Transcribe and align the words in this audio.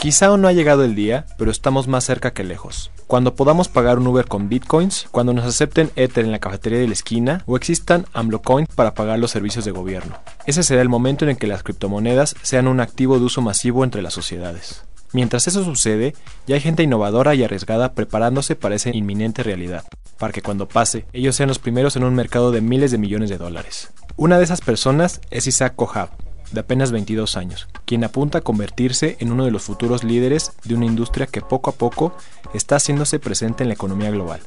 Quizá 0.00 0.28
aún 0.28 0.40
no 0.40 0.48
ha 0.48 0.54
llegado 0.54 0.82
el 0.82 0.94
día, 0.94 1.26
pero 1.36 1.50
estamos 1.50 1.86
más 1.86 2.04
cerca 2.04 2.30
que 2.30 2.42
lejos. 2.42 2.90
Cuando 3.06 3.34
podamos 3.34 3.68
pagar 3.68 3.98
un 3.98 4.06
Uber 4.06 4.24
con 4.24 4.48
bitcoins, 4.48 5.06
cuando 5.10 5.34
nos 5.34 5.44
acepten 5.44 5.90
Ether 5.94 6.24
en 6.24 6.32
la 6.32 6.38
cafetería 6.38 6.78
de 6.78 6.86
la 6.86 6.94
esquina 6.94 7.44
o 7.44 7.54
existan 7.54 8.06
AMLOcoin 8.14 8.64
para 8.74 8.94
pagar 8.94 9.18
los 9.18 9.30
servicios 9.30 9.66
de 9.66 9.72
gobierno. 9.72 10.16
Ese 10.46 10.62
será 10.62 10.80
el 10.80 10.88
momento 10.88 11.26
en 11.26 11.32
el 11.32 11.36
que 11.36 11.46
las 11.46 11.62
criptomonedas 11.62 12.34
sean 12.40 12.66
un 12.66 12.80
activo 12.80 13.18
de 13.18 13.26
uso 13.26 13.42
masivo 13.42 13.84
entre 13.84 14.00
las 14.00 14.14
sociedades. 14.14 14.84
Mientras 15.12 15.46
eso 15.48 15.64
sucede, 15.64 16.14
ya 16.46 16.54
hay 16.54 16.62
gente 16.62 16.82
innovadora 16.82 17.34
y 17.34 17.44
arriesgada 17.44 17.92
preparándose 17.92 18.56
para 18.56 18.76
esa 18.76 18.96
inminente 18.96 19.42
realidad, 19.42 19.84
para 20.18 20.32
que 20.32 20.40
cuando 20.40 20.66
pase, 20.66 21.04
ellos 21.12 21.36
sean 21.36 21.50
los 21.50 21.58
primeros 21.58 21.96
en 21.96 22.04
un 22.04 22.14
mercado 22.14 22.52
de 22.52 22.62
miles 22.62 22.90
de 22.90 22.96
millones 22.96 23.28
de 23.28 23.36
dólares. 23.36 23.90
Una 24.16 24.38
de 24.38 24.44
esas 24.44 24.62
personas 24.62 25.20
es 25.30 25.46
Isaac 25.46 25.74
Kohab, 25.76 26.08
de 26.52 26.60
apenas 26.60 26.92
22 26.92 27.36
años, 27.36 27.68
quien 27.84 28.04
apunta 28.04 28.38
a 28.38 28.40
convertirse 28.42 29.16
en 29.20 29.32
uno 29.32 29.44
de 29.44 29.50
los 29.50 29.62
futuros 29.62 30.04
líderes 30.04 30.52
de 30.64 30.74
una 30.74 30.86
industria 30.86 31.26
que 31.26 31.40
poco 31.40 31.70
a 31.70 31.74
poco 31.74 32.14
está 32.54 32.76
haciéndose 32.76 33.18
presente 33.18 33.62
en 33.62 33.68
la 33.68 33.74
economía 33.74 34.10
global, 34.10 34.40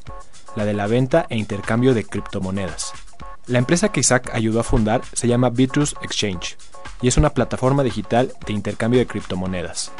la 0.56 0.64
de 0.64 0.74
la 0.74 0.86
venta 0.86 1.26
e 1.28 1.36
intercambio 1.36 1.94
de 1.94 2.04
criptomonedas. 2.04 2.92
La 3.46 3.58
empresa 3.58 3.90
que 3.90 4.00
Isaac 4.00 4.30
ayudó 4.32 4.60
a 4.60 4.64
fundar 4.64 5.02
se 5.12 5.28
llama 5.28 5.50
Bitrus 5.50 5.96
Exchange 6.02 6.56
y 7.02 7.08
es 7.08 7.16
una 7.16 7.30
plataforma 7.30 7.82
digital 7.82 8.32
de 8.46 8.52
intercambio 8.52 9.00
de 9.00 9.06
criptomonedas. 9.06 9.92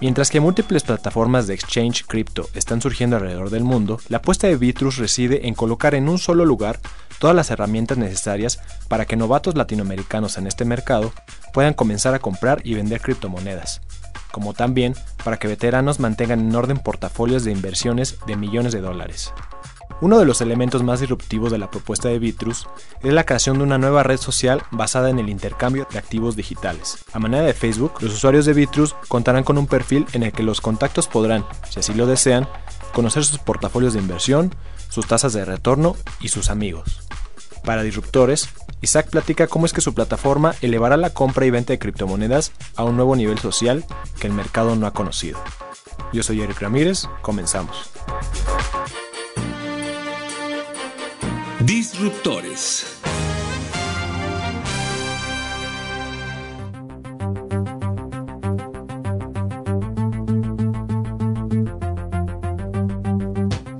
Mientras 0.00 0.30
que 0.30 0.40
múltiples 0.40 0.82
plataformas 0.82 1.46
de 1.46 1.52
exchange 1.52 2.06
cripto 2.06 2.48
están 2.54 2.80
surgiendo 2.80 3.16
alrededor 3.16 3.50
del 3.50 3.64
mundo, 3.64 4.00
la 4.08 4.16
apuesta 4.16 4.46
de 4.46 4.56
Bitrus 4.56 4.96
reside 4.96 5.46
en 5.46 5.54
colocar 5.54 5.94
en 5.94 6.08
un 6.08 6.18
solo 6.18 6.46
lugar 6.46 6.80
todas 7.18 7.36
las 7.36 7.50
herramientas 7.50 7.98
necesarias 7.98 8.60
para 8.88 9.04
que 9.04 9.16
novatos 9.16 9.56
latinoamericanos 9.56 10.38
en 10.38 10.46
este 10.46 10.64
mercado 10.64 11.12
puedan 11.52 11.74
comenzar 11.74 12.14
a 12.14 12.18
comprar 12.18 12.62
y 12.64 12.72
vender 12.72 13.02
criptomonedas, 13.02 13.82
como 14.32 14.54
también 14.54 14.94
para 15.22 15.36
que 15.36 15.48
veteranos 15.48 16.00
mantengan 16.00 16.40
en 16.40 16.56
orden 16.56 16.78
portafolios 16.78 17.44
de 17.44 17.52
inversiones 17.52 18.16
de 18.26 18.36
millones 18.36 18.72
de 18.72 18.80
dólares. 18.80 19.34
Uno 20.02 20.18
de 20.18 20.24
los 20.24 20.40
elementos 20.40 20.82
más 20.82 21.00
disruptivos 21.00 21.52
de 21.52 21.58
la 21.58 21.70
propuesta 21.70 22.08
de 22.08 22.18
Bitrus 22.18 22.66
es 23.02 23.12
la 23.12 23.24
creación 23.24 23.58
de 23.58 23.64
una 23.64 23.76
nueva 23.76 24.02
red 24.02 24.16
social 24.16 24.62
basada 24.70 25.10
en 25.10 25.18
el 25.18 25.28
intercambio 25.28 25.86
de 25.90 25.98
activos 25.98 26.36
digitales. 26.36 27.04
A 27.12 27.18
manera 27.18 27.44
de 27.44 27.52
Facebook, 27.52 27.92
los 28.00 28.14
usuarios 28.14 28.46
de 28.46 28.54
Bitrus 28.54 28.94
contarán 29.08 29.44
con 29.44 29.58
un 29.58 29.66
perfil 29.66 30.06
en 30.14 30.22
el 30.22 30.32
que 30.32 30.42
los 30.42 30.62
contactos 30.62 31.06
podrán, 31.06 31.44
si 31.68 31.80
así 31.80 31.92
lo 31.92 32.06
desean, 32.06 32.48
conocer 32.94 33.26
sus 33.26 33.38
portafolios 33.38 33.92
de 33.92 34.00
inversión, 34.00 34.54
sus 34.88 35.06
tasas 35.06 35.34
de 35.34 35.44
retorno 35.44 35.96
y 36.18 36.28
sus 36.28 36.48
amigos. 36.48 37.02
Para 37.62 37.82
disruptores, 37.82 38.48
Isaac 38.80 39.10
platica 39.10 39.48
cómo 39.48 39.66
es 39.66 39.74
que 39.74 39.82
su 39.82 39.92
plataforma 39.92 40.54
elevará 40.62 40.96
la 40.96 41.10
compra 41.10 41.44
y 41.44 41.50
venta 41.50 41.74
de 41.74 41.78
criptomonedas 41.78 42.52
a 42.74 42.84
un 42.84 42.96
nuevo 42.96 43.16
nivel 43.16 43.38
social 43.38 43.84
que 44.18 44.28
el 44.28 44.32
mercado 44.32 44.76
no 44.76 44.86
ha 44.86 44.94
conocido. 44.94 45.38
Yo 46.14 46.22
soy 46.22 46.40
Eric 46.40 46.58
Ramírez, 46.60 47.06
comenzamos. 47.20 47.90
Disruptores. 51.70 52.84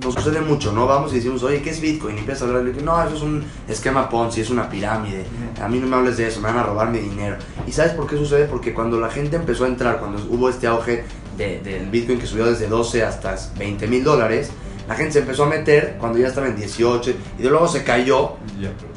Nos 0.03 0.15
sucede 0.15 0.41
mucho, 0.41 0.71
¿no? 0.71 0.87
Vamos 0.87 1.11
y 1.13 1.15
decimos, 1.17 1.43
oye, 1.43 1.61
¿qué 1.61 1.69
es 1.69 1.79
Bitcoin? 1.79 2.15
Y 2.15 2.19
empiezas 2.19 2.43
a 2.43 2.45
hablar 2.47 2.63
de 2.63 2.71
que 2.71 2.81
no, 2.81 3.01
eso 3.03 3.15
es 3.15 3.21
un 3.21 3.43
esquema 3.67 4.09
Ponzi, 4.09 4.41
es 4.41 4.49
una 4.49 4.69
pirámide. 4.69 5.25
A 5.61 5.67
mí 5.67 5.79
no 5.79 5.87
me 5.87 5.95
hables 5.95 6.17
de 6.17 6.27
eso, 6.27 6.39
me 6.41 6.47
van 6.47 6.57
a 6.57 6.63
robar 6.63 6.89
mi 6.89 6.99
dinero. 6.99 7.37
¿Y 7.67 7.71
sabes 7.71 7.91
por 7.93 8.07
qué 8.07 8.17
sucede? 8.17 8.45
Porque 8.45 8.73
cuando 8.73 8.99
la 8.99 9.09
gente 9.09 9.35
empezó 9.35 9.65
a 9.65 9.67
entrar, 9.67 9.99
cuando 9.99 10.17
hubo 10.29 10.49
este 10.49 10.67
auge 10.67 11.03
de- 11.37 11.59
del 11.59 11.89
Bitcoin 11.89 12.19
que 12.19 12.25
subió 12.25 12.45
desde 12.45 12.67
12 12.67 13.03
hasta 13.03 13.35
20 13.57 13.87
mil 13.87 14.03
dólares, 14.03 14.49
la 14.91 14.97
gente 14.97 15.13
se 15.13 15.19
empezó 15.19 15.45
a 15.45 15.47
meter 15.47 15.95
cuando 15.99 16.19
ya 16.19 16.27
estaba 16.27 16.47
en 16.47 16.55
18 16.57 17.11
y 17.39 17.43
de 17.43 17.49
luego 17.49 17.65
se 17.67 17.81
cayó 17.85 18.33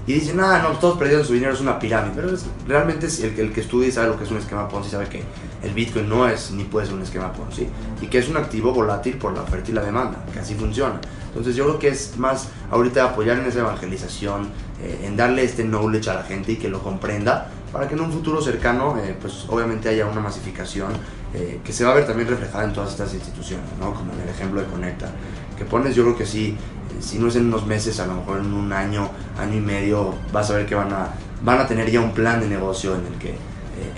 y 0.09 0.12
dicen, 0.15 0.41
ah, 0.41 0.59
no, 0.60 0.71
todos 0.78 0.99
perdieron 0.99 1.25
su 1.25 1.34
dinero, 1.34 1.53
es 1.55 1.60
una 1.60 1.78
pirámide. 1.78 2.12
Pero 2.16 2.34
es- 2.34 2.44
realmente 2.66 3.06
es 3.06 3.21
el, 3.21 3.32
que- 3.34 3.43
el 3.43 3.53
que 3.53 3.60
estudia 3.60 3.87
y 3.88 3.93
sabe 3.93 4.09
lo 4.09 4.19
que 4.19 4.25
es 4.25 4.31
un 4.32 4.38
esquema 4.38 4.69
Ponzi, 4.69 4.91
sabe 4.91 5.06
que 5.09 5.22
el 5.62 5.72
Bitcoin 5.72 6.09
no 6.09 6.28
es 6.28 6.50
ni 6.50 6.65
puede 6.65 6.87
ser 6.87 6.97
un 6.97 7.03
esquema 7.03 7.32
Ponzi 7.32 7.69
y 8.03 8.09
que 8.09 8.19
es 8.19 8.28
un 8.28 8.37
activo 8.37 8.72
volátil 8.72 9.16
por 9.19 9.32
la 9.34 9.43
oferta 9.43 9.71
y 9.71 9.75
la 9.75 9.82
demanda, 9.82 10.19
que 10.32 10.41
así 10.41 10.55
funciona. 10.56 11.00
Entonces 11.28 11.55
yo 11.55 11.65
creo 11.65 11.78
que 11.78 11.88
es 11.88 12.16
más 12.19 12.49
ahorita 12.72 13.05
apoyar 13.05 13.38
en 13.38 13.47
esa 13.47 13.61
evangelización, 13.61 14.49
eh, 14.82 15.05
en 15.05 15.16
darle 15.16 15.44
este 15.44 15.62
knowledge 15.62 16.11
a 16.11 16.15
la 16.15 16.22
gente 16.25 16.53
y 16.53 16.56
que 16.56 16.69
lo 16.69 16.82
comprenda 16.82 17.50
para 17.72 17.87
que 17.88 17.94
en 17.94 18.00
un 18.00 18.11
futuro 18.12 18.43
cercano, 18.43 18.97
eh, 18.99 19.16
pues 19.21 19.44
obviamente 19.49 19.88
haya 19.88 20.06
una 20.06 20.21
masificación 20.21 20.93
eh, 21.34 21.61
que 21.65 21.72
se 21.72 21.84
va 21.84 21.91
a 21.91 21.95
ver 21.95 22.06
también 22.06 22.28
reflejada 22.28 22.65
en 22.65 22.72
todas 22.72 22.91
estas 22.91 23.12
instituciones, 23.12 23.67
¿no? 23.81 23.93
Como 23.93 24.12
en 24.12 24.21
el 24.21 24.28
ejemplo 24.28 24.61
de 24.61 24.69
Conecta, 24.69 25.11
que 25.59 25.65
pones, 25.65 25.95
yo 25.95 26.03
creo 26.05 26.17
que 26.17 26.27
sí, 26.27 26.56
eh, 26.91 27.03
si 27.03 27.19
no 27.19 27.28
es 27.28 27.37
en 27.37 27.47
unos 27.47 27.67
meses, 27.67 28.00
a 28.00 28.06
lo 28.06 28.15
mejor 28.15 28.41
en 28.41 28.53
un 28.53 28.72
año, 28.72 29.09
año 29.39 29.56
y 29.56 29.61
medio, 29.61 30.15
vas 30.33 30.50
a 30.50 30.55
ver 30.55 30.67
que 30.67 30.75
van 30.75 30.93
a, 30.93 31.09
van 31.43 31.59
a 31.59 31.67
tener 31.67 31.91
ya 31.91 32.00
un 32.00 32.12
plan 32.12 32.41
de 32.41 32.49
negocio 32.49 32.94
en 32.94 33.06
el 33.06 33.15
que 33.19 33.31
eh, 33.31 33.37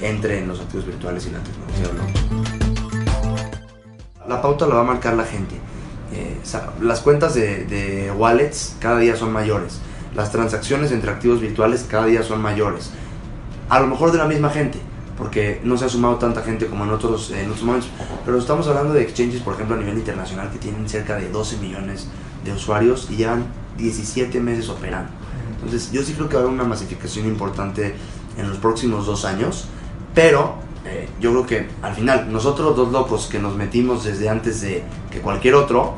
entre 0.01 0.39
en 0.39 0.49
los 0.49 0.61
activos 0.61 0.87
virtuales 0.87 1.27
y 1.27 1.31
la 1.31 1.41
tecnología. 1.41 1.89
¿no? 1.93 2.03
La 4.27 4.41
pauta 4.41 4.67
la 4.67 4.77
va 4.77 4.81
a 4.81 4.85
marcar 4.85 5.15
la 5.15 5.25
gente. 5.25 5.57
Eh, 6.13 6.39
las 6.81 7.01
cuentas 7.01 7.35
de, 7.35 7.67
de 7.67 8.13
wallets 8.13 8.77
cada 8.81 8.99
día 8.99 9.17
son 9.17 9.33
mayores. 9.33 9.81
Las 10.15 10.33
transacciones 10.33 10.93
entre 10.93 11.11
activos 11.11 11.41
virtuales 11.41 11.85
cada 11.89 12.07
día 12.07 12.23
son 12.23 12.41
mayores. 12.41 12.91
A 13.69 13.81
lo 13.81 13.89
mejor 13.89 14.13
de 14.13 14.19
la 14.19 14.27
misma 14.27 14.51
gente, 14.51 14.79
porque 15.17 15.61
no 15.65 15.77
se 15.79 15.85
ha 15.87 15.89
sumado 15.89 16.17
tanta 16.17 16.43
gente 16.43 16.67
como 16.67 16.85
en 16.85 16.91
otros, 16.91 17.31
en 17.31 17.47
otros 17.47 17.63
momentos. 17.65 17.91
Pero 18.25 18.39
estamos 18.39 18.67
hablando 18.69 18.95
de 18.95 19.03
exchanges, 19.03 19.41
por 19.43 19.55
ejemplo, 19.55 19.77
a 19.77 19.79
nivel 19.79 19.97
internacional, 19.99 20.51
que 20.51 20.59
tienen 20.59 20.89
cerca 20.89 21.17
de 21.17 21.29
12 21.31 21.57
millones 21.59 22.07
de 22.45 22.53
usuarios 22.53 23.09
y 23.11 23.17
llevan 23.17 23.47
17 23.79 24.41
meses 24.41 24.69
operando. 24.69 25.11
Entonces, 25.55 25.91
yo 25.91 26.03
sí 26.03 26.13
creo 26.13 26.29
que 26.29 26.37
haber 26.37 26.49
una 26.51 26.65
masificación 26.65 27.27
importante 27.27 27.95
en 28.37 28.49
los 28.49 28.59
próximos 28.59 29.07
dos 29.07 29.25
años, 29.25 29.67
pero 30.15 30.57
eh, 30.85 31.09
yo 31.21 31.31
creo 31.33 31.47
que 31.47 31.69
al 31.83 31.95
final, 31.95 32.31
nosotros 32.33 32.77
dos 32.77 32.93
locos 32.93 33.27
que 33.27 33.39
nos 33.39 33.57
metimos 33.57 34.05
desde 34.05 34.29
antes 34.29 34.61
de 34.61 34.85
que 35.11 35.21
cualquier 35.21 35.55
otro, 35.55 35.95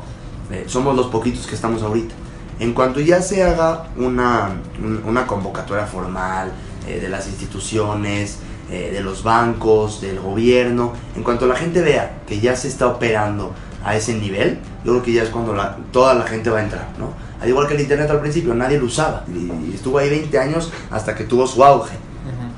eh, 0.51 0.63
somos 0.67 0.95
los 0.95 1.07
poquitos 1.07 1.45
que 1.45 1.55
estamos 1.55 1.83
ahorita. 1.83 2.15
En 2.59 2.73
cuanto 2.73 2.99
ya 2.99 3.21
se 3.21 3.43
haga 3.43 3.89
una, 3.97 4.49
un- 4.83 5.01
una 5.05 5.27
convocatoria 5.27 5.85
formal 5.85 6.51
eh, 6.87 6.99
de 6.99 7.07
las 7.09 7.27
instituciones, 7.27 8.39
eh, 8.71 8.91
de 8.93 9.01
los 9.01 9.23
bancos, 9.23 10.01
del 10.01 10.19
gobierno, 10.19 10.93
en 11.15 11.23
cuanto 11.23 11.47
la 11.47 11.55
gente 11.55 11.81
vea 11.81 12.19
que 12.27 12.39
ya 12.39 12.55
se 12.55 12.67
está 12.67 12.87
operando 12.87 13.53
a 13.83 13.95
ese 13.95 14.13
nivel, 14.15 14.59
yo 14.83 14.91
creo 14.93 15.03
que 15.03 15.13
ya 15.13 15.23
es 15.23 15.29
cuando 15.29 15.53
la- 15.55 15.77
toda 15.91 16.13
la 16.13 16.25
gente 16.25 16.49
va 16.49 16.59
a 16.59 16.63
entrar, 16.63 16.87
¿no? 16.99 17.13
Al 17.41 17.47
igual 17.47 17.67
que 17.67 17.73
el 17.75 17.81
Internet 17.81 18.09
al 18.09 18.19
principio, 18.19 18.53
nadie 18.53 18.77
lo 18.79 18.85
usaba 18.85 19.23
y, 19.27 19.69
y 19.69 19.71
estuvo 19.73 19.97
ahí 19.97 20.09
20 20.09 20.37
años 20.37 20.71
hasta 20.91 21.15
que 21.15 21.23
tuvo 21.23 21.47
su 21.47 21.63
auge 21.63 21.95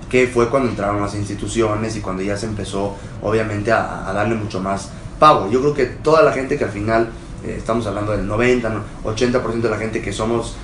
que 0.10 0.28
fue 0.28 0.50
cuando 0.50 0.68
entraron 0.70 1.00
las 1.02 1.16
instituciones 1.16 1.96
y 1.96 2.02
cuando 2.02 2.22
ya 2.24 2.36
se 2.36 2.46
empezó 2.46 2.96
obviamente 3.22 3.72
a, 3.72 4.10
a 4.10 4.12
darle 4.12 4.36
mucho 4.36 4.60
más 4.60 4.90
pago. 5.20 5.50
Yo 5.50 5.62
creo 5.62 5.74
que 5.74 5.86
toda 5.86 6.22
la 6.24 6.34
gente 6.34 6.58
que 6.58 6.66
al 6.66 6.72
final, 6.72 7.10
eh, 7.46 7.56
estamos 7.58 7.86
hablando 7.88 8.12
del 8.12 8.28
90, 8.28 8.68
¿no? 8.70 8.82
80% 9.06 9.62
de 9.62 9.70
la 9.70 9.78
gente 9.78 10.02
que 10.02 10.12
somos 10.12 10.56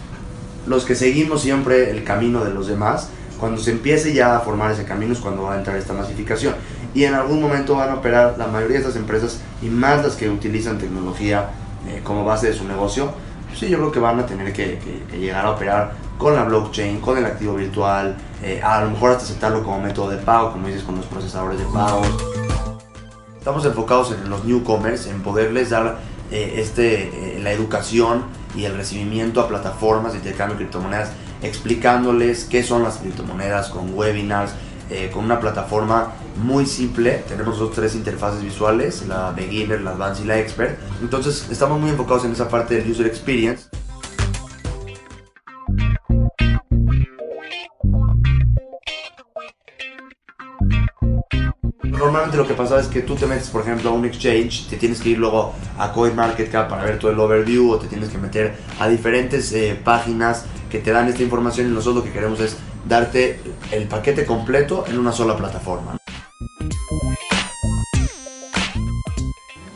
los 0.65 0.83
que 0.83 0.95
seguimos 0.95 1.41
siempre 1.43 1.91
el 1.91 2.03
camino 2.03 2.43
de 2.43 2.53
los 2.53 2.67
demás, 2.67 3.09
cuando 3.37 3.61
se 3.61 3.71
empiece 3.71 4.13
ya 4.13 4.35
a 4.37 4.39
formar 4.41 4.71
ese 4.71 4.83
camino 4.85 5.13
es 5.13 5.19
cuando 5.19 5.43
va 5.43 5.53
a 5.53 5.57
entrar 5.57 5.77
esta 5.77 5.93
masificación. 5.93 6.55
Y 6.93 7.03
en 7.03 7.13
algún 7.13 7.41
momento 7.41 7.75
van 7.75 7.89
a 7.89 7.95
operar 7.95 8.35
la 8.37 8.47
mayoría 8.47 8.77
de 8.77 8.83
estas 8.83 8.95
empresas 8.95 9.39
y 9.61 9.67
más 9.67 10.03
las 10.03 10.15
que 10.15 10.29
utilizan 10.29 10.77
tecnología 10.77 11.49
eh, 11.87 12.01
como 12.03 12.25
base 12.25 12.47
de 12.47 12.53
su 12.53 12.63
negocio, 12.65 13.11
pues 13.47 13.59
sí, 13.59 13.69
yo 13.69 13.77
creo 13.77 13.91
que 13.91 13.99
van 13.99 14.19
a 14.19 14.25
tener 14.25 14.51
que, 14.53 14.79
que- 14.79 15.03
que 15.09 15.19
llegar 15.19 15.45
a 15.45 15.51
operar 15.51 15.93
con 16.17 16.35
la 16.35 16.43
blockchain, 16.43 16.99
con 16.99 17.17
el 17.17 17.25
activo 17.25 17.53
virtual, 17.53 18.15
eh, 18.43 18.59
a 18.63 18.81
lo 18.81 18.89
mejor 18.91 19.11
hasta 19.11 19.23
aceptarlo 19.23 19.63
como 19.63 19.79
método 19.79 20.09
de 20.09 20.17
pago, 20.17 20.51
como 20.51 20.67
dices, 20.67 20.83
con 20.83 20.95
los 20.95 21.05
procesadores 21.05 21.59
de 21.59 21.65
pagos. 21.65 22.07
Estamos 23.37 23.63
enfocados 23.65 24.11
en 24.11 24.29
los 24.29 24.43
newcomers, 24.43 25.05
en 25.07 25.21
poderles 25.21 25.69
dar 25.69 25.99
eh, 26.31 26.55
este, 26.57 27.35
eh, 27.37 27.39
la 27.41 27.51
educación 27.51 28.23
y 28.55 28.65
el 28.65 28.75
recibimiento 28.75 29.39
a 29.39 29.47
plataformas 29.47 30.11
de 30.13 30.17
intercambio 30.17 30.57
de 30.57 30.63
criptomonedas 30.63 31.11
explicándoles 31.47 32.45
qué 32.45 32.63
son 32.63 32.83
las 32.83 32.97
criptomonedas 32.97 33.69
con 33.69 33.93
webinars, 33.93 34.51
eh, 34.89 35.09
con 35.13 35.25
una 35.25 35.39
plataforma 35.39 36.13
muy 36.41 36.65
simple. 36.65 37.23
Tenemos 37.27 37.57
dos 37.59 37.71
tres 37.73 37.95
interfaces 37.95 38.43
visuales, 38.43 39.05
la 39.07 39.31
beginner, 39.31 39.81
la 39.81 39.91
advanced 39.91 40.23
y 40.23 40.27
la 40.27 40.39
expert. 40.39 40.77
Entonces 41.01 41.47
estamos 41.49 41.79
muy 41.79 41.89
enfocados 41.89 42.25
en 42.25 42.31
esa 42.31 42.47
parte 42.47 42.75
del 42.75 42.91
user 42.91 43.07
experience. 43.07 43.65
Normalmente 51.83 52.37
lo 52.37 52.47
que 52.47 52.53
pasa 52.53 52.79
es 52.79 52.87
que 52.87 53.01
tú 53.01 53.15
te 53.15 53.25
metes, 53.25 53.49
por 53.49 53.61
ejemplo, 53.61 53.89
a 53.89 53.93
un 53.93 54.05
exchange, 54.05 54.67
te 54.69 54.77
tienes 54.77 55.01
que 55.01 55.09
ir 55.09 55.17
luego 55.17 55.53
a 55.77 55.91
CoinMarketCap 55.91 56.69
para 56.69 56.83
ver 56.83 56.99
todo 56.99 57.11
el 57.11 57.19
overview 57.19 57.71
o 57.71 57.79
te 57.79 57.87
tienes 57.87 58.09
que 58.09 58.17
meter 58.17 58.55
a 58.79 58.87
diferentes 58.87 59.51
eh, 59.53 59.79
páginas 59.83 60.45
que 60.69 60.79
te 60.79 60.91
dan 60.91 61.07
esta 61.07 61.23
información 61.23 61.67
y 61.67 61.69
nosotros 61.71 61.97
lo 61.97 62.03
que 62.03 62.11
queremos 62.11 62.39
es 62.39 62.57
darte 62.87 63.39
el 63.71 63.87
paquete 63.87 64.25
completo 64.25 64.85
en 64.87 64.99
una 64.99 65.11
sola 65.11 65.35
plataforma. 65.35 65.97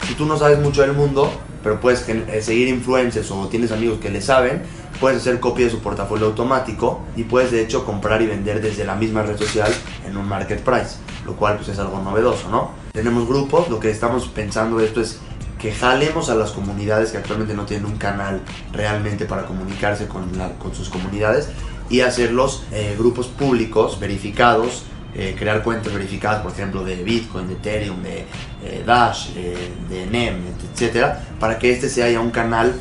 Si 0.07 0.13
tú 0.15 0.25
no 0.25 0.37
sabes 0.37 0.59
mucho 0.59 0.81
del 0.81 0.93
mundo, 0.93 1.31
pero 1.63 1.79
puedes 1.79 2.07
eh, 2.09 2.41
seguir 2.41 2.67
influencers 2.67 3.29
o 3.31 3.47
tienes 3.47 3.71
amigos 3.71 3.99
que 3.99 4.09
le 4.09 4.21
saben, 4.21 4.63
puedes 4.99 5.19
hacer 5.19 5.39
copia 5.39 5.65
de 5.65 5.71
su 5.71 5.79
portafolio 5.79 6.27
automático 6.27 7.01
y 7.15 7.23
puedes 7.23 7.51
de 7.51 7.61
hecho 7.61 7.85
comprar 7.85 8.21
y 8.21 8.27
vender 8.27 8.61
desde 8.61 8.83
la 8.83 8.95
misma 8.95 9.23
red 9.23 9.37
social 9.37 9.71
en 10.05 10.17
un 10.17 10.27
market 10.27 10.61
price, 10.61 10.97
lo 11.25 11.35
cual 11.35 11.57
pues 11.57 11.69
es 11.69 11.79
algo 11.79 11.99
novedoso, 11.99 12.49
¿no? 12.49 12.71
Tenemos 12.91 13.27
grupos, 13.27 13.69
lo 13.69 13.79
que 13.79 13.89
estamos 13.89 14.27
pensando 14.27 14.79
esto 14.79 15.01
es 15.01 15.19
que 15.61 15.71
jalemos 15.71 16.29
a 16.29 16.35
las 16.35 16.51
comunidades 16.51 17.11
que 17.11 17.17
actualmente 17.17 17.53
no 17.53 17.65
tienen 17.65 17.85
un 17.85 17.97
canal 17.97 18.41
realmente 18.73 19.25
para 19.25 19.45
comunicarse 19.45 20.07
con, 20.07 20.31
con 20.57 20.73
sus 20.73 20.89
comunidades 20.89 21.49
y 21.89 22.01
hacerlos 22.01 22.63
eh, 22.71 22.95
grupos 22.97 23.27
públicos 23.27 23.99
verificados, 23.99 24.83
eh, 25.13 25.35
crear 25.37 25.61
cuentas 25.61 25.93
verificadas, 25.93 26.41
por 26.41 26.51
ejemplo, 26.51 26.83
de 26.83 26.95
Bitcoin, 27.03 27.47
de 27.47 27.53
Ethereum, 27.53 28.01
de 28.01 28.25
eh, 28.63 28.83
Dash, 28.85 29.33
de 29.33 30.07
NEM, 30.09 30.41
etcétera, 30.73 31.27
para 31.39 31.59
que 31.59 31.71
este 31.71 31.89
sea 31.89 32.09
ya 32.09 32.21
un 32.21 32.31
canal 32.31 32.73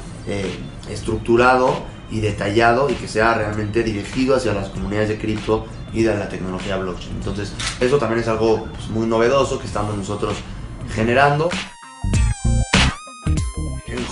estructurado 0.88 1.82
y 2.10 2.20
detallado 2.20 2.88
y 2.88 2.94
que 2.94 3.08
sea 3.08 3.34
realmente 3.34 3.82
dirigido 3.82 4.36
hacia 4.36 4.52
las 4.52 4.68
comunidades 4.68 5.08
de 5.08 5.18
cripto 5.18 5.66
y 5.92 6.02
de 6.02 6.16
la 6.16 6.28
tecnología 6.28 6.76
blockchain. 6.76 7.16
Entonces, 7.16 7.52
eso 7.80 7.98
también 7.98 8.20
es 8.20 8.28
algo 8.28 8.66
pues, 8.66 8.88
muy 8.88 9.06
novedoso 9.06 9.58
que 9.58 9.66
estamos 9.66 9.96
nosotros 9.96 10.34
generando. 10.94 11.50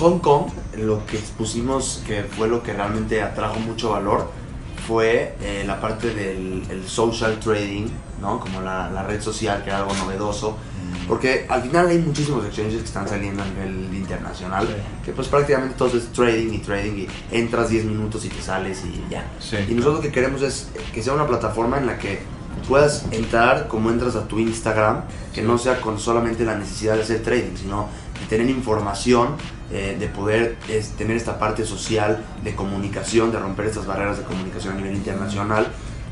Hong 0.00 0.21
Kong, 0.21 0.47
lo 0.77 1.05
que 1.06 1.19
expusimos 1.19 2.03
que 2.06 2.23
fue 2.23 2.49
lo 2.49 2.62
que 2.62 2.73
realmente 2.73 3.21
atrajo 3.21 3.59
mucho 3.59 3.91
valor 3.91 4.31
fue 4.87 5.35
eh, 5.43 5.65
la 5.67 5.81
parte 5.81 6.15
del 6.15 6.83
social 6.87 7.39
trading, 7.41 7.89
¿no? 8.21 8.39
Como 8.39 8.61
la, 8.61 8.91
la, 8.91 9.03
red 9.03 9.21
social, 9.21 9.62
que 9.62 9.71
era 9.71 9.81
algo 9.81 9.95
novedoso. 9.95 10.56
Porque 11.06 11.47
al 11.49 11.62
final 11.62 11.89
hay 11.89 11.99
muchísimos 11.99 12.45
exchanges 12.45 12.81
que 12.81 12.85
están 12.85 13.09
saliendo 13.09 13.43
a 13.43 13.47
nivel 13.47 13.95
internacional, 13.95 14.69
que 15.05 15.12
pues 15.12 15.27
prácticamente 15.29 15.75
todo 15.75 15.97
es 15.97 16.12
trading 16.12 16.53
y 16.53 16.59
trading 16.59 16.93
y 16.93 17.09
entras 17.33 17.71
10 17.71 17.87
minutos 17.87 18.25
y 18.25 18.29
te 18.29 18.41
sales 18.41 18.83
y 18.85 19.11
ya. 19.11 19.27
Y 19.69 19.75
nosotros 19.75 19.97
lo 19.97 20.00
que 20.03 20.12
queremos 20.12 20.43
es 20.43 20.69
que 20.93 21.03
sea 21.03 21.15
una 21.15 21.27
plataforma 21.27 21.79
en 21.79 21.87
la 21.87 21.99
que 21.99 22.21
puedas 22.67 23.06
entrar 23.11 23.69
como 23.69 23.91
entras 23.91 24.17
a 24.17 24.29
tu 24.29 24.39
Instagram, 24.39 25.03
que 25.35 25.43
no 25.43 25.59
sea 25.59 25.81
con 25.81 25.99
solamente 25.99 26.45
la 26.45 26.56
necesidad 26.56 26.97
de 26.97 27.03
hacer 27.03 27.23
trading, 27.23 27.56
sino 27.56 27.89
tener 28.29 28.49
información 28.50 29.37
eh, 29.70 29.97
de 30.00 30.09
poder 30.09 30.56
tener 30.97 31.15
esta 31.19 31.38
parte 31.38 31.67
social 31.67 32.25
de 32.43 32.55
comunicación, 32.55 33.31
de 33.31 33.38
romper 33.38 33.67
estas 33.67 33.87
barreras 33.87 34.17
de 34.17 34.25
comunicación 34.25 34.73
a 34.73 34.76
nivel 34.79 34.97
internacional. 34.97 35.67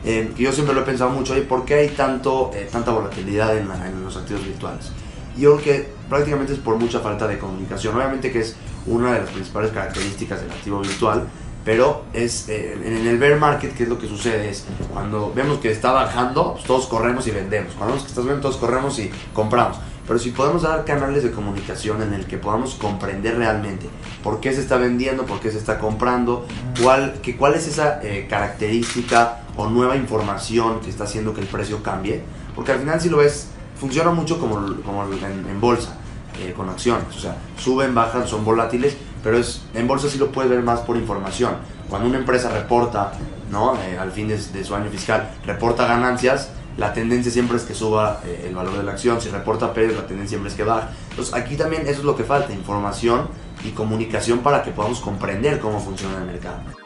Eh, 0.05 0.31
yo 0.37 0.53
siempre 0.53 0.75
lo 0.75 0.83
he 0.83 0.85
pensado 0.85 1.09
mucho, 1.09 1.35
¿y 1.39 1.41
¿por 1.41 1.65
qué 1.65 1.75
hay 1.75 1.89
tanto, 1.89 2.51
eh, 2.55 2.69
tanta 2.71 2.91
volatilidad 2.91 3.57
en, 3.57 3.67
los 4.05 4.15
activos 4.15 4.45
virtuales? 4.45 4.93
Yo 5.39 5.57
creo 5.57 5.65
que 5.65 5.89
prácticamente 6.07 6.53
es 6.53 6.59
por 6.59 6.77
mucha 6.77 7.01
falta 7.01 7.27
de 7.27 7.39
comunicación. 7.39 7.97
Obviamente 7.97 8.31
que 8.31 8.41
es 8.41 8.57
una 8.85 9.15
de 9.15 9.21
las 9.21 9.31
principales 9.31 9.71
características 9.73 10.43
del 10.43 10.51
activo 10.51 10.81
virtual, 10.81 11.27
pero 11.65 12.05
es 12.13 12.51
en 12.51 13.07
el 13.07 13.19
bear 13.19 13.41
market, 13.41 13.75
¿qué 13.75 13.85
es 13.85 13.89
lo 13.89 13.99
que 13.99 14.07
sucede? 14.07 14.51
Es 14.51 14.67
cuando 14.93 15.33
vemos 15.35 15.59
que 15.59 15.73
está 15.73 15.93
bajando, 15.93 16.53
pues 16.53 16.65
todos 16.65 16.87
corremos 16.87 17.27
y 17.27 17.31
vendemos. 17.31 17.73
Cuando 17.73 17.95
vemos 17.95 18.03
que 18.03 18.11
está 18.11 18.21
subiendo, 18.21 18.43
todos 18.43 18.59
corremos 18.59 18.99
y 18.99 19.11
compramos. 19.33 19.79
Pero 20.07 20.19
si 20.19 20.31
podemos 20.31 20.63
dar 20.63 20.85
canales 20.85 21.25
de 21.25 21.33
comunicación 21.33 22.01
en 22.03 22.13
el 22.15 22.27
que 22.27 22.39
podamos 22.39 22.75
comprender 22.75 23.37
realmente 23.37 23.89
por 24.23 24.41
qué 24.41 24.53
se 24.53 24.61
está 24.61 24.77
vendiendo, 24.77 25.27
por 25.27 25.41
qué 25.41 25.51
se 25.51 25.59
está 25.59 25.79
comprando, 25.79 26.47
cuál, 26.81 27.21
cuál 27.39 27.55
es 27.55 27.67
esa 27.67 28.01
eh, 28.03 28.27
característica 28.31 29.41
o 29.57 29.69
nueva 29.69 29.97
información 29.97 30.81
que 30.81 30.91
está 30.91 31.05
haciendo 31.05 31.35
que 31.35 31.41
el 31.41 31.47
precio 31.47 31.83
cambie, 31.83 32.23
porque 32.55 32.73
al 32.73 32.79
final 32.79 33.01
si 33.01 33.09
lo 33.09 33.19
ves, 33.19 33.49
funciona 33.81 34.11
mucho 34.11 34.39
como, 34.39 34.55
como 34.83 35.05
en, 35.05 35.61
bolsa, 35.61 35.97
eh, 36.41 36.53
con 36.57 36.69
acciones, 36.69 37.05
o 37.17 37.61
suben, 37.61 37.95
bajan, 37.95 38.29
son 38.29 38.45
volátiles, 38.45 38.97
pero 39.25 39.39
es, 39.39 39.63
en 39.75 39.89
bolsa 39.89 40.09
sí 40.09 40.19
lo 40.19 40.31
puedes 40.31 40.51
ver 40.51 40.63
más 40.63 40.81
por 40.81 40.97
información. 40.97 41.55
Cuando 41.89 42.09
una 42.09 42.19
empresa 42.19 42.51
reporta, 42.51 43.13
¿no? 43.51 43.77
Eh, 43.83 43.99
al 43.99 44.13
fin 44.13 44.29
de, 44.29 44.37
de 44.37 44.65
su 44.65 44.75
año 44.75 44.91
fiscal, 44.91 45.31
reporta 45.45 45.87
ganancias, 45.87 46.51
la 46.77 46.93
tendencia 46.93 47.33
siempre 47.33 47.57
es 47.57 47.65
que 47.65 47.75
suba 47.75 48.21
eh, 48.25 48.47
el 48.49 48.55
valor 48.55 48.77
de 48.77 48.83
la 48.83 48.93
acción. 48.93 49.21
Si 49.21 49.29
reporta 49.29 49.73
pérdidas, 49.73 50.03
la 50.03 50.07
tendencia 50.07 50.37
siempre 50.37 50.51
es 50.51 50.57
que 50.57 50.65
baja. 50.65 50.91
Entonces 51.11 51.35
aquí 51.35 51.57
también 51.57 51.83
eso 51.83 52.01
es 52.01 52.05
lo 52.05 52.17
que 52.17 52.25
falta, 52.25 52.53
información 52.53 53.29
y 53.65 53.71
comunicación 53.71 54.41
para 54.41 54.63
que 54.63 54.71
podamos 54.71 55.01
comprender 55.01 55.59
cómo 55.59 55.81
funciona 55.81 56.19
el 56.19 56.25
mercado. 56.25 56.86